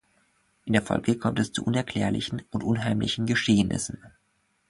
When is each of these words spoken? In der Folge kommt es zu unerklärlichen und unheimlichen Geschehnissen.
In 0.65 0.73
der 0.73 0.81
Folge 0.81 1.15
kommt 1.19 1.37
es 1.37 1.53
zu 1.53 1.63
unerklärlichen 1.63 2.41
und 2.49 2.63
unheimlichen 2.63 3.27
Geschehnissen. 3.27 4.03